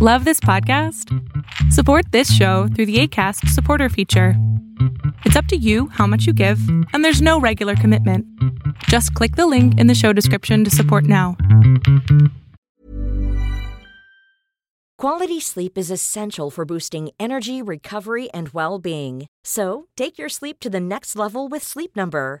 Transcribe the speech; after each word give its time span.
Love 0.00 0.24
this 0.24 0.38
podcast? 0.38 1.12
Support 1.72 2.12
this 2.12 2.32
show 2.32 2.68
through 2.68 2.86
the 2.86 3.00
ACAST 3.02 3.48
supporter 3.48 3.88
feature. 3.88 4.34
It's 5.24 5.34
up 5.34 5.46
to 5.46 5.56
you 5.56 5.88
how 5.88 6.06
much 6.06 6.24
you 6.24 6.32
give, 6.32 6.60
and 6.92 7.04
there's 7.04 7.20
no 7.20 7.40
regular 7.40 7.74
commitment. 7.74 8.24
Just 8.84 9.12
click 9.14 9.34
the 9.34 9.48
link 9.48 9.76
in 9.80 9.88
the 9.88 9.96
show 9.96 10.12
description 10.12 10.62
to 10.62 10.70
support 10.70 11.02
now. 11.02 11.36
Quality 14.98 15.40
sleep 15.40 15.76
is 15.76 15.90
essential 15.90 16.48
for 16.48 16.64
boosting 16.64 17.10
energy, 17.18 17.60
recovery, 17.60 18.30
and 18.30 18.50
well 18.50 18.78
being. 18.78 19.26
So, 19.42 19.88
take 19.96 20.16
your 20.16 20.28
sleep 20.28 20.60
to 20.60 20.70
the 20.70 20.78
next 20.78 21.16
level 21.16 21.48
with 21.48 21.64
Sleep 21.64 21.96
Number. 21.96 22.40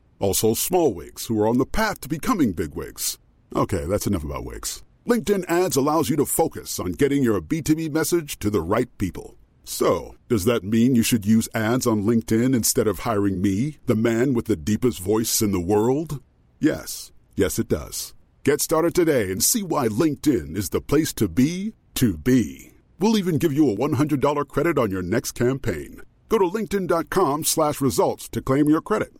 also, 0.21 0.53
small 0.53 0.93
wigs 0.93 1.25
who 1.25 1.41
are 1.41 1.47
on 1.47 1.57
the 1.57 1.65
path 1.65 1.99
to 2.01 2.07
becoming 2.07 2.51
big 2.51 2.75
wigs. 2.75 3.17
Okay, 3.55 3.85
that's 3.85 4.05
enough 4.05 4.23
about 4.23 4.45
wigs. 4.45 4.83
LinkedIn 5.07 5.49
ads 5.49 5.75
allows 5.75 6.09
you 6.11 6.15
to 6.17 6.27
focus 6.27 6.79
on 6.79 6.91
getting 6.91 7.23
your 7.23 7.41
B2B 7.41 7.91
message 7.91 8.37
to 8.37 8.51
the 8.51 8.61
right 8.61 8.95
people. 8.99 9.35
So, 9.63 10.15
does 10.29 10.45
that 10.45 10.63
mean 10.63 10.93
you 10.93 11.01
should 11.01 11.25
use 11.25 11.49
ads 11.55 11.87
on 11.87 12.03
LinkedIn 12.03 12.55
instead 12.55 12.87
of 12.87 12.99
hiring 12.99 13.41
me, 13.41 13.77
the 13.87 13.95
man 13.95 14.33
with 14.33 14.45
the 14.45 14.55
deepest 14.55 14.99
voice 14.99 15.41
in 15.41 15.51
the 15.51 15.59
world? 15.59 16.21
Yes. 16.59 17.11
Yes, 17.35 17.57
it 17.57 17.67
does. 17.67 18.13
Get 18.43 18.61
started 18.61 18.93
today 18.93 19.31
and 19.31 19.43
see 19.43 19.63
why 19.63 19.87
LinkedIn 19.87 20.55
is 20.55 20.69
the 20.69 20.81
place 20.81 21.13
to 21.13 21.27
be 21.27 21.73
to 21.95 22.17
be. 22.17 22.73
We'll 22.99 23.17
even 23.17 23.39
give 23.39 23.53
you 23.53 23.71
a 23.71 23.75
$100 23.75 24.47
credit 24.47 24.77
on 24.77 24.91
your 24.91 25.01
next 25.01 25.31
campaign. 25.31 26.01
Go 26.29 26.37
to 26.37 26.45
linkedin.com 26.45 27.43
slash 27.43 27.81
results 27.81 28.29
to 28.29 28.41
claim 28.41 28.69
your 28.69 28.81
credit. 28.81 29.13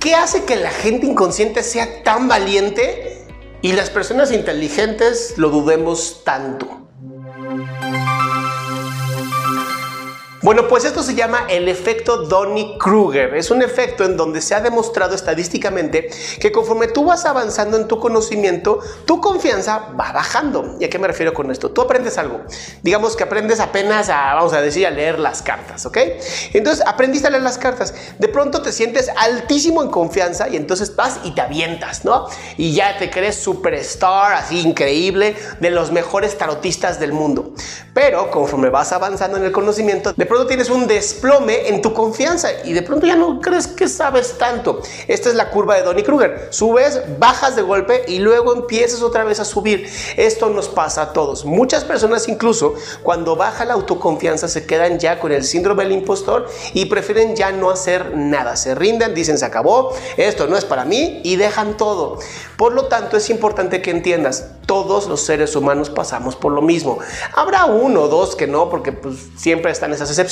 ¿Qué 0.00 0.14
hace 0.14 0.44
que 0.44 0.56
la 0.56 0.70
gente 0.70 1.06
inconsciente 1.06 1.62
sea 1.62 2.02
tan 2.02 2.28
valiente 2.28 3.26
y 3.62 3.72
las 3.72 3.88
personas 3.88 4.32
inteligentes 4.32 5.38
lo 5.38 5.48
dudemos 5.48 6.24
tanto? 6.24 6.87
Bueno, 10.48 10.66
pues 10.66 10.86
esto 10.86 11.02
se 11.02 11.14
llama 11.14 11.44
el 11.50 11.68
efecto 11.68 12.24
Donny-Kruger. 12.24 13.34
Es 13.34 13.50
un 13.50 13.60
efecto 13.60 14.04
en 14.04 14.16
donde 14.16 14.40
se 14.40 14.54
ha 14.54 14.62
demostrado 14.62 15.14
estadísticamente 15.14 16.08
que 16.40 16.50
conforme 16.50 16.86
tú 16.86 17.04
vas 17.04 17.26
avanzando 17.26 17.76
en 17.76 17.86
tu 17.86 18.00
conocimiento, 18.00 18.78
tu 19.04 19.20
confianza 19.20 19.90
va 19.90 20.10
bajando. 20.10 20.76
¿Y 20.80 20.86
a 20.86 20.88
qué 20.88 20.98
me 20.98 21.06
refiero 21.06 21.34
con 21.34 21.50
esto? 21.50 21.70
Tú 21.70 21.82
aprendes 21.82 22.16
algo. 22.16 22.40
Digamos 22.82 23.14
que 23.14 23.24
aprendes 23.24 23.60
apenas 23.60 24.08
a, 24.08 24.32
vamos 24.36 24.54
a 24.54 24.62
decir, 24.62 24.86
a 24.86 24.90
leer 24.90 25.18
las 25.18 25.42
cartas, 25.42 25.84
¿ok? 25.84 25.98
Entonces 26.54 26.82
aprendiste 26.86 27.28
a 27.28 27.30
leer 27.30 27.42
las 27.42 27.58
cartas. 27.58 27.92
De 28.18 28.28
pronto 28.28 28.62
te 28.62 28.72
sientes 28.72 29.10
altísimo 29.18 29.82
en 29.82 29.90
confianza 29.90 30.48
y 30.48 30.56
entonces 30.56 30.96
vas 30.96 31.20
y 31.24 31.32
te 31.32 31.42
avientas, 31.42 32.06
¿no? 32.06 32.26
Y 32.56 32.72
ya 32.72 32.96
te 32.96 33.10
crees 33.10 33.36
superstar, 33.36 34.32
así 34.32 34.60
increíble, 34.60 35.36
de 35.60 35.68
los 35.68 35.92
mejores 35.92 36.38
tarotistas 36.38 36.98
del 36.98 37.12
mundo. 37.12 37.52
Pero 37.92 38.30
conforme 38.30 38.70
vas 38.70 38.92
avanzando 38.92 39.36
en 39.36 39.44
el 39.44 39.52
conocimiento, 39.52 40.14
de 40.14 40.24
pronto 40.24 40.37
tienes 40.46 40.70
un 40.70 40.86
desplome 40.86 41.68
en 41.68 41.82
tu 41.82 41.92
confianza 41.92 42.48
y 42.64 42.72
de 42.72 42.82
pronto 42.82 43.06
ya 43.06 43.16
no 43.16 43.40
crees 43.40 43.66
que 43.66 43.88
sabes 43.88 44.38
tanto. 44.38 44.80
Esta 45.06 45.28
es 45.28 45.34
la 45.34 45.50
curva 45.50 45.76
de 45.76 45.82
Donny 45.82 46.02
Kruger. 46.02 46.48
Subes, 46.50 47.00
bajas 47.18 47.56
de 47.56 47.62
golpe 47.62 48.04
y 48.08 48.18
luego 48.18 48.54
empiezas 48.54 49.02
otra 49.02 49.24
vez 49.24 49.40
a 49.40 49.44
subir. 49.44 49.90
Esto 50.16 50.50
nos 50.50 50.68
pasa 50.68 51.02
a 51.02 51.12
todos. 51.12 51.44
Muchas 51.44 51.84
personas 51.84 52.28
incluso 52.28 52.74
cuando 53.02 53.36
baja 53.36 53.64
la 53.64 53.74
autoconfianza 53.74 54.48
se 54.48 54.66
quedan 54.66 54.98
ya 54.98 55.20
con 55.20 55.32
el 55.32 55.44
síndrome 55.44 55.84
del 55.84 55.92
impostor 55.92 56.48
y 56.74 56.86
prefieren 56.86 57.36
ya 57.36 57.52
no 57.52 57.70
hacer 57.70 58.16
nada. 58.16 58.56
Se 58.56 58.74
rinden, 58.74 59.14
dicen 59.14 59.38
se 59.38 59.44
acabó, 59.44 59.94
esto 60.16 60.46
no 60.46 60.56
es 60.56 60.64
para 60.64 60.84
mí 60.84 61.20
y 61.24 61.36
dejan 61.36 61.76
todo. 61.76 62.18
Por 62.56 62.72
lo 62.72 62.86
tanto 62.86 63.16
es 63.16 63.30
importante 63.30 63.82
que 63.82 63.90
entiendas, 63.90 64.46
todos 64.66 65.06
los 65.08 65.22
seres 65.22 65.56
humanos 65.56 65.88
pasamos 65.88 66.36
por 66.36 66.52
lo 66.52 66.60
mismo. 66.60 66.98
Habrá 67.34 67.64
uno 67.64 68.02
o 68.02 68.08
dos 68.08 68.36
que 68.36 68.46
no 68.46 68.68
porque 68.68 68.92
pues, 68.92 69.16
siempre 69.36 69.72
están 69.72 69.92
esas 69.92 70.10
excepciones, 70.10 70.27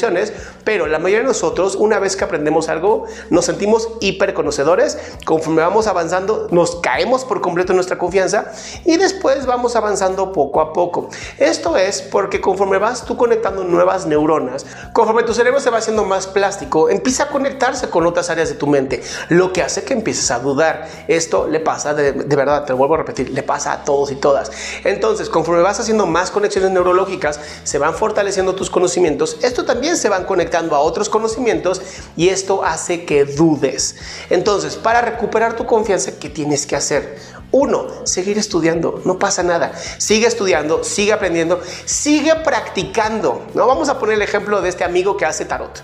pero 0.65 0.87
la 0.87 0.99
mayoría 0.99 1.21
de 1.21 1.29
nosotros, 1.29 1.77
una 1.77 1.99
vez 1.99 2.17
que 2.17 2.25
aprendemos 2.25 2.69
algo, 2.69 3.07
nos 3.31 3.45
sentimos 3.45 3.89
hiperconocedores. 4.01 4.99
Conforme 5.25 5.63
vamos 5.63 5.87
avanzando, 5.87 6.49
nos 6.51 6.77
caemos 6.77 7.25
por 7.25 7.41
completo 7.41 7.73
en 7.73 7.77
nuestra 7.77 7.99
confianza 7.99 8.53
y 8.85 8.97
después 8.97 9.47
vamos 9.47 9.77
avanzando 9.77 10.33
poco 10.33 10.61
a 10.61 10.73
poco. 10.73 11.09
Esto 11.39 11.77
es 11.77 12.03
porque 12.03 12.41
conforme 12.41 12.79
vas 12.79 13.05
tú 13.05 13.17
conectando 13.17 13.65
nuevas 13.65 14.07
neuronas, 14.07 14.67
conforme 14.93 15.23
tu 15.23 15.35
cerebro 15.35 15.61
se 15.61 15.71
va 15.71 15.79
haciendo 15.79 16.05
más 16.05 16.27
plástico, 16.27 16.89
empieza 16.89 17.25
a 17.25 17.29
conectarse 17.29 17.89
con 17.89 18.07
otras 18.07 18.31
áreas 18.31 18.49
de 18.49 18.55
tu 18.55 18.67
mente, 18.67 19.03
lo 19.29 19.53
que 19.53 19.63
hace 19.63 19.85
que 19.85 19.95
empieces 19.95 20.31
a 20.31 20.39
dudar. 20.39 20.89
Esto 21.09 21.47
le 21.47 21.61
pasa, 21.61 21.95
de, 21.95 22.13
de 22.13 22.37
verdad, 22.37 22.65
te 22.65 22.73
lo 22.73 22.79
vuelvo 22.79 22.95
a 22.95 22.99
repetir, 22.99 23.31
le 23.31 23.43
pasa 23.43 23.73
a 23.73 23.85
todos 23.85 24.11
y 24.11 24.17
todas. 24.17 24.51
Entonces, 24.85 25.29
conforme 25.29 25.63
vas 25.63 25.81
haciendo 25.81 26.07
más 26.07 26.31
conexiones 26.31 26.71
neurológicas, 26.71 27.41
se 27.65 27.79
van 27.79 27.95
fortaleciendo 27.95 28.55
tus 28.55 28.71
conocimientos. 28.71 29.39
Esto 29.43 29.65
también 29.65 29.86
se 29.95 30.09
van 30.09 30.25
conectando 30.25 30.75
a 30.75 30.81
otros 30.81 31.09
conocimientos 31.09 31.81
y 32.17 32.31
esto 32.31 32.65
hace 32.65 33.05
que 33.05 33.25
dudes. 33.25 33.97
Entonces, 34.31 34.75
para 34.75 35.01
recuperar 35.01 35.55
tu 35.55 35.67
confianza, 35.67 36.19
¿qué 36.19 36.29
tienes 36.29 36.67
que 36.67 36.75
hacer? 36.75 37.17
Uno, 37.53 37.87
seguir 38.05 38.39
estudiando, 38.39 39.01
no 39.05 39.19
pasa 39.19 39.43
nada. 39.43 39.73
Sigue 39.99 40.27
estudiando, 40.27 40.83
sigue 40.83 41.13
aprendiendo, 41.13 41.61
sigue 41.85 42.35
practicando. 42.37 43.47
¿no? 43.55 43.67
Vamos 43.67 43.89
a 43.89 43.99
poner 43.99 44.17
el 44.17 44.23
ejemplo 44.23 44.61
de 44.61 44.69
este 44.69 44.83
amigo 44.83 45.17
que 45.17 45.25
hace 45.25 45.45
tarot. 45.45 45.83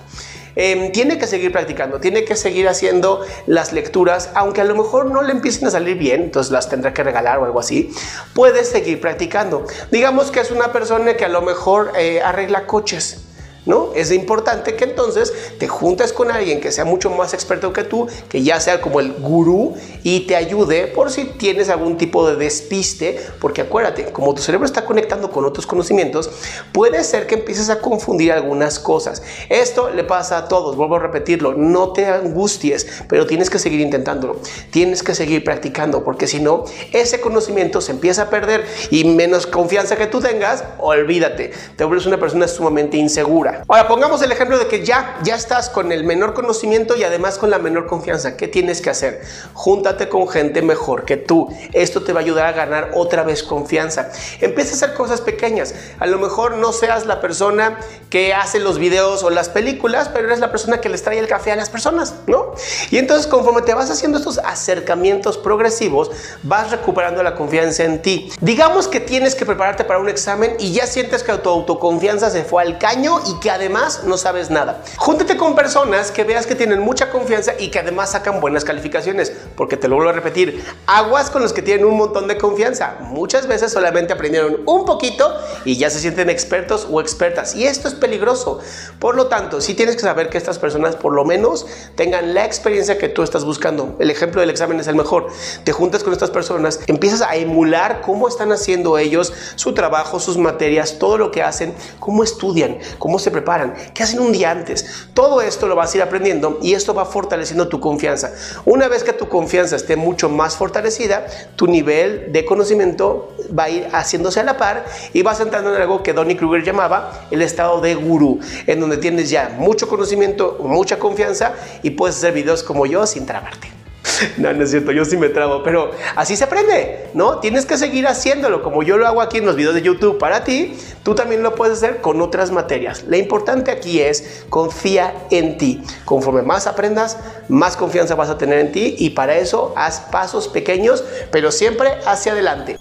Eh, 0.54 0.90
tiene 0.92 1.18
que 1.18 1.26
seguir 1.26 1.50
practicando, 1.50 1.98
tiene 1.98 2.24
que 2.24 2.36
seguir 2.36 2.68
haciendo 2.68 3.24
las 3.46 3.72
lecturas, 3.72 4.30
aunque 4.34 4.60
a 4.60 4.64
lo 4.64 4.74
mejor 4.74 5.10
no 5.10 5.22
le 5.22 5.32
empiecen 5.32 5.66
a 5.66 5.70
salir 5.70 5.96
bien, 5.96 6.24
entonces 6.24 6.52
las 6.52 6.68
tendrá 6.68 6.92
que 6.92 7.02
regalar 7.02 7.38
o 7.38 7.44
algo 7.44 7.58
así. 7.58 7.90
Puedes 8.34 8.68
seguir 8.68 9.00
practicando. 9.00 9.64
Digamos 9.90 10.30
que 10.30 10.40
es 10.40 10.50
una 10.50 10.72
persona 10.72 11.16
que 11.16 11.24
a 11.24 11.30
lo 11.30 11.40
mejor 11.40 11.92
eh, 11.96 12.20
arregla 12.20 12.66
coches 12.66 13.22
¿no? 13.64 13.90
Es 13.94 14.10
importante 14.10 14.74
que 14.74 14.84
entonces 14.84 15.32
te 15.58 15.68
juntes 15.68 16.12
con 16.12 16.30
alguien 16.30 16.60
que 16.60 16.72
sea 16.72 16.84
mucho 16.84 17.10
más 17.10 17.34
experto 17.34 17.72
que 17.72 17.84
tú, 17.84 18.08
que 18.28 18.42
ya 18.42 18.60
sea 18.60 18.80
como 18.80 19.00
el 19.00 19.12
gurú 19.12 19.74
y 20.02 20.20
te 20.26 20.36
ayude 20.36 20.88
por 20.88 21.10
si 21.10 21.24
tienes 21.24 21.68
algún 21.68 21.96
tipo 21.96 22.26
de 22.28 22.36
despiste, 22.36 23.20
porque 23.40 23.62
acuérdate, 23.62 24.06
como 24.06 24.34
tu 24.34 24.42
cerebro 24.42 24.66
está 24.66 24.84
conectando 24.84 25.30
con 25.30 25.44
otros 25.44 25.66
conocimientos, 25.66 26.30
puede 26.72 27.04
ser 27.04 27.26
que 27.26 27.36
empieces 27.36 27.70
a 27.70 27.80
confundir 27.80 28.32
algunas 28.32 28.78
cosas. 28.78 29.22
Esto 29.48 29.90
le 29.90 30.04
pasa 30.04 30.38
a 30.38 30.48
todos, 30.48 30.76
vuelvo 30.76 30.96
a 30.96 31.00
repetirlo, 31.00 31.54
no 31.54 31.92
te 31.92 32.06
angusties, 32.06 32.86
pero 33.08 33.26
tienes 33.26 33.50
que 33.50 33.58
seguir 33.58 33.80
intentándolo, 33.80 34.40
tienes 34.70 35.02
que 35.02 35.14
seguir 35.14 35.44
practicando, 35.44 36.04
porque 36.04 36.26
si 36.26 36.40
no, 36.40 36.64
ese 36.92 37.20
conocimiento 37.20 37.80
se 37.80 37.92
empieza 37.92 38.22
a 38.22 38.30
perder 38.30 38.64
y 38.90 39.04
menos 39.04 39.46
confianza 39.46 39.96
que 39.96 40.06
tú 40.06 40.20
tengas, 40.20 40.64
olvídate, 40.78 41.52
te 41.76 41.84
vuelves 41.84 42.06
una 42.06 42.18
persona 42.18 42.48
sumamente 42.48 42.96
insegura. 42.96 43.51
Nada. 43.52 43.64
Ahora 43.68 43.88
pongamos 43.88 44.22
el 44.22 44.32
ejemplo 44.32 44.58
de 44.58 44.66
que 44.66 44.84
ya, 44.84 45.18
ya 45.22 45.34
estás 45.34 45.68
con 45.68 45.92
el 45.92 46.04
menor 46.04 46.34
conocimiento 46.34 46.96
y 46.96 47.04
además 47.04 47.38
con 47.38 47.50
la 47.50 47.58
menor 47.58 47.86
confianza. 47.86 48.36
¿Qué 48.36 48.48
tienes 48.48 48.80
que 48.80 48.90
hacer? 48.90 49.22
Júntate 49.54 50.08
con 50.08 50.28
gente 50.28 50.62
mejor 50.62 51.04
que 51.04 51.16
tú. 51.16 51.48
Esto 51.72 52.02
te 52.02 52.12
va 52.12 52.20
a 52.20 52.22
ayudar 52.22 52.46
a 52.46 52.52
ganar 52.52 52.90
otra 52.94 53.22
vez 53.22 53.42
confianza. 53.42 54.10
Empieza 54.40 54.72
a 54.72 54.74
hacer 54.76 54.94
cosas 54.94 55.20
pequeñas. 55.20 55.74
A 55.98 56.06
lo 56.06 56.18
mejor 56.18 56.56
no 56.56 56.72
seas 56.72 57.06
la 57.06 57.20
persona 57.20 57.78
que 58.10 58.34
hace 58.34 58.60
los 58.60 58.78
videos 58.78 59.22
o 59.22 59.30
las 59.30 59.48
películas, 59.48 60.08
pero 60.08 60.26
eres 60.26 60.40
la 60.40 60.50
persona 60.50 60.80
que 60.80 60.88
les 60.88 61.02
trae 61.02 61.18
el 61.18 61.28
café 61.28 61.52
a 61.52 61.56
las 61.56 61.70
personas, 61.70 62.14
¿no? 62.26 62.54
Y 62.90 62.98
entonces 62.98 63.26
conforme 63.26 63.62
te 63.62 63.74
vas 63.74 63.90
haciendo 63.90 64.18
estos 64.18 64.38
acercamientos 64.38 65.38
progresivos, 65.38 66.10
vas 66.42 66.70
recuperando 66.70 67.22
la 67.22 67.34
confianza 67.34 67.84
en 67.84 68.02
ti. 68.02 68.30
Digamos 68.40 68.88
que 68.88 69.00
tienes 69.00 69.34
que 69.34 69.46
prepararte 69.46 69.84
para 69.84 69.98
un 69.98 70.08
examen 70.08 70.56
y 70.58 70.72
ya 70.72 70.86
sientes 70.86 71.22
que 71.22 71.32
tu 71.34 71.48
autoconfianza 71.48 72.30
se 72.30 72.44
fue 72.44 72.62
al 72.62 72.78
caño 72.78 73.20
y 73.26 73.40
que 73.42 73.50
además 73.50 74.04
no 74.04 74.16
sabes 74.16 74.50
nada. 74.50 74.82
Júntate 74.96 75.36
con 75.36 75.56
personas 75.56 76.12
que 76.12 76.22
veas 76.22 76.46
que 76.46 76.54
tienen 76.54 76.78
mucha 76.78 77.10
confianza 77.10 77.54
y 77.58 77.72
que 77.72 77.80
además 77.80 78.12
sacan 78.12 78.40
buenas 78.40 78.64
calificaciones, 78.64 79.32
porque 79.56 79.76
te 79.76 79.88
lo 79.88 79.96
vuelvo 79.96 80.10
a 80.10 80.14
repetir, 80.14 80.64
aguas 80.86 81.28
con 81.28 81.42
los 81.42 81.52
que 81.52 81.60
tienen 81.60 81.84
un 81.84 81.96
montón 81.96 82.28
de 82.28 82.38
confianza. 82.38 82.98
Muchas 83.00 83.48
veces 83.48 83.72
solamente 83.72 84.12
aprendieron 84.12 84.60
un 84.64 84.84
poquito 84.84 85.28
y 85.64 85.76
ya 85.76 85.90
se 85.90 85.98
sienten 85.98 86.30
expertos 86.30 86.86
o 86.88 87.00
expertas 87.00 87.56
y 87.56 87.66
esto 87.66 87.88
es 87.88 87.94
peligroso. 87.94 88.60
Por 89.00 89.16
lo 89.16 89.26
tanto, 89.26 89.60
sí 89.60 89.74
tienes 89.74 89.96
que 89.96 90.02
saber 90.02 90.30
que 90.30 90.38
estas 90.38 90.60
personas 90.60 90.94
por 90.94 91.12
lo 91.12 91.24
menos 91.24 91.66
tengan 91.96 92.34
la 92.34 92.44
experiencia 92.44 92.96
que 92.96 93.08
tú 93.08 93.24
estás 93.24 93.44
buscando. 93.44 93.96
El 93.98 94.10
ejemplo 94.10 94.40
del 94.40 94.50
examen 94.50 94.78
es 94.78 94.86
el 94.86 94.94
mejor. 94.94 95.26
Te 95.64 95.72
juntas 95.72 96.04
con 96.04 96.12
estas 96.12 96.30
personas, 96.30 96.78
empiezas 96.86 97.22
a 97.22 97.34
emular 97.34 98.02
cómo 98.02 98.28
están 98.28 98.52
haciendo 98.52 98.98
ellos 98.98 99.32
su 99.56 99.74
trabajo, 99.74 100.20
sus 100.20 100.38
materias, 100.38 101.00
todo 101.00 101.18
lo 101.18 101.32
que 101.32 101.42
hacen, 101.42 101.74
cómo 101.98 102.22
estudian, 102.22 102.78
cómo 103.00 103.18
se 103.18 103.31
preparan, 103.32 103.74
qué 103.94 104.02
hacen 104.02 104.20
un 104.20 104.32
día 104.32 104.50
antes. 104.50 105.08
Todo 105.14 105.40
esto 105.40 105.66
lo 105.66 105.74
vas 105.74 105.92
a 105.92 105.96
ir 105.96 106.02
aprendiendo 106.02 106.58
y 106.62 106.74
esto 106.74 106.94
va 106.94 107.04
fortaleciendo 107.04 107.68
tu 107.68 107.80
confianza. 107.80 108.32
Una 108.64 108.88
vez 108.88 109.02
que 109.02 109.12
tu 109.12 109.28
confianza 109.28 109.76
esté 109.76 109.96
mucho 109.96 110.28
más 110.28 110.56
fortalecida, 110.56 111.26
tu 111.56 111.66
nivel 111.66 112.32
de 112.32 112.44
conocimiento 112.44 113.34
va 113.58 113.64
a 113.64 113.70
ir 113.70 113.88
haciéndose 113.92 114.40
a 114.40 114.44
la 114.44 114.56
par 114.56 114.84
y 115.12 115.22
vas 115.22 115.40
entrando 115.40 115.74
en 115.74 115.80
algo 115.80 116.02
que 116.02 116.12
Donny 116.12 116.36
Kruger 116.36 116.62
llamaba 116.62 117.26
el 117.30 117.42
estado 117.42 117.80
de 117.80 117.94
gurú, 117.94 118.38
en 118.66 118.80
donde 118.80 118.98
tienes 118.98 119.30
ya 119.30 119.54
mucho 119.58 119.88
conocimiento, 119.88 120.58
mucha 120.62 120.98
confianza 120.98 121.54
y 121.82 121.90
puedes 121.90 122.16
hacer 122.16 122.32
videos 122.32 122.62
como 122.62 122.86
yo 122.86 123.06
sin 123.06 123.26
trabarte. 123.26 123.81
No, 124.38 124.52
no 124.52 124.64
es 124.64 124.70
cierto, 124.70 124.92
yo 124.92 125.04
sí 125.04 125.16
me 125.16 125.28
trabo, 125.28 125.62
pero 125.62 125.90
así 126.16 126.36
se 126.36 126.44
aprende, 126.44 127.10
¿no? 127.14 127.38
Tienes 127.38 127.66
que 127.66 127.76
seguir 127.76 128.06
haciéndolo, 128.06 128.62
como 128.62 128.82
yo 128.82 128.96
lo 128.96 129.06
hago 129.06 129.20
aquí 129.20 129.38
en 129.38 129.46
los 129.46 129.56
videos 129.56 129.74
de 129.74 129.82
YouTube 129.82 130.18
para 130.18 130.44
ti, 130.44 130.76
tú 131.02 131.14
también 131.14 131.42
lo 131.42 131.54
puedes 131.54 131.78
hacer 131.78 132.00
con 132.00 132.20
otras 132.20 132.50
materias. 132.50 133.04
Lo 133.06 133.16
importante 133.16 133.70
aquí 133.70 134.00
es 134.00 134.44
confía 134.48 135.14
en 135.30 135.58
ti. 135.58 135.82
Conforme 136.04 136.42
más 136.42 136.66
aprendas, 136.66 137.18
más 137.48 137.76
confianza 137.76 138.14
vas 138.14 138.30
a 138.30 138.38
tener 138.38 138.58
en 138.58 138.72
ti 138.72 138.96
y 138.98 139.10
para 139.10 139.36
eso 139.36 139.72
haz 139.76 140.00
pasos 140.00 140.48
pequeños, 140.48 141.04
pero 141.30 141.52
siempre 141.52 141.90
hacia 142.06 142.32
adelante. 142.32 142.78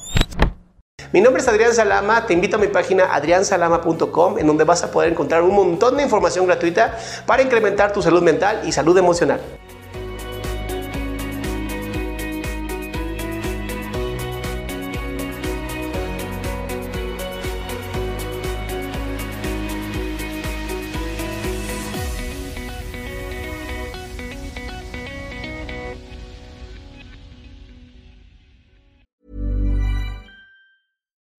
Mi 1.13 1.19
nombre 1.19 1.41
es 1.41 1.47
Adrián 1.49 1.73
Salama, 1.73 2.25
te 2.25 2.33
invito 2.33 2.55
a 2.55 2.59
mi 2.59 2.67
página 2.67 3.13
adriansalama.com 3.13 4.39
en 4.39 4.47
donde 4.47 4.63
vas 4.63 4.83
a 4.83 4.91
poder 4.91 5.11
encontrar 5.11 5.41
un 5.41 5.53
montón 5.53 5.97
de 5.97 6.03
información 6.03 6.45
gratuita 6.45 6.97
para 7.25 7.43
incrementar 7.43 7.91
tu 7.91 8.01
salud 8.01 8.21
mental 8.21 8.61
y 8.65 8.71
salud 8.71 8.97
emocional. 8.97 9.41